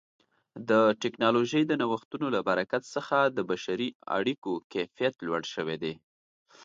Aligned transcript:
د 0.69 0.71
ټکنالوژۍ 1.01 1.63
د 1.67 1.73
نوښتونو 1.81 2.27
له 2.35 2.39
برکت 2.49 2.83
څخه 2.95 3.17
د 3.37 3.39
بشري 3.49 3.89
اړیکو 4.17 4.51
کیفیت 4.73 5.15
لوړ 5.27 5.41
شوی 5.53 5.77
دی. 5.83 5.93